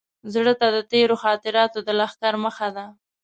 [0.33, 2.85] زړه ته د تېرو خاطراتو د لښکر مخه ده.